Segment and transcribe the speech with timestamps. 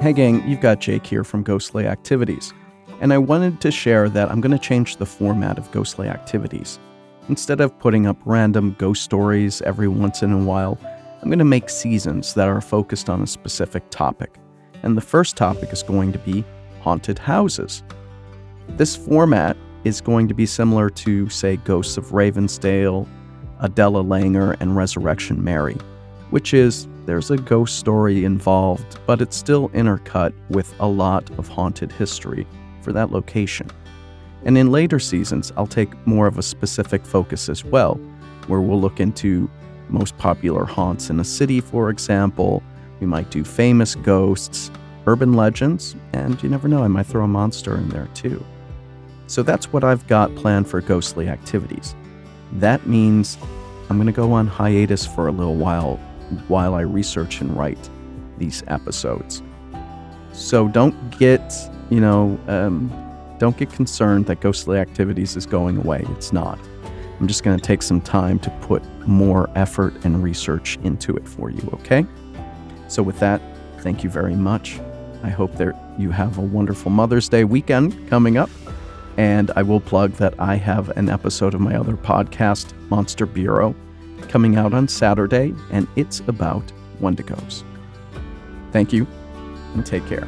[0.00, 2.54] Hey, gang, you've got Jake here from Ghostly Activities,
[3.02, 6.78] and I wanted to share that I'm going to change the format of Ghostly Activities.
[7.28, 10.78] Instead of putting up random ghost stories every once in a while,
[11.20, 14.36] I'm going to make seasons that are focused on a specific topic.
[14.82, 16.46] And the first topic is going to be
[16.80, 17.82] haunted houses.
[18.70, 23.06] This format is going to be similar to, say, Ghosts of Ravensdale,
[23.58, 25.76] Adela Langer, and Resurrection Mary,
[26.30, 31.48] which is there's a ghost story involved, but it's still intercut with a lot of
[31.48, 32.46] haunted history
[32.82, 33.68] for that location.
[34.44, 37.94] And in later seasons, I'll take more of a specific focus as well,
[38.46, 39.50] where we'll look into
[39.88, 42.62] most popular haunts in a city, for example.
[43.00, 44.70] We might do famous ghosts,
[45.06, 48.44] urban legends, and you never know, I might throw a monster in there too.
[49.26, 51.94] So that's what I've got planned for ghostly activities.
[52.54, 53.38] That means
[53.88, 56.00] I'm going to go on hiatus for a little while
[56.48, 57.90] while I research and write
[58.38, 59.42] these episodes.
[60.32, 61.54] So don't get,
[61.90, 62.90] you know, um,
[63.38, 66.04] don't get concerned that ghostly activities is going away.
[66.10, 66.58] It's not.
[67.18, 71.28] I'm just going to take some time to put more effort and research into it
[71.28, 72.06] for you, okay?
[72.88, 73.42] So, with that,
[73.78, 74.80] thank you very much.
[75.22, 78.48] I hope that you have a wonderful Mother's Day weekend coming up.
[79.18, 83.74] And I will plug that I have an episode of my other podcast, Monster Bureau,
[84.28, 87.62] coming out on Saturday, and it's about Wendigos.
[88.72, 89.06] Thank you,
[89.74, 90.26] and take care.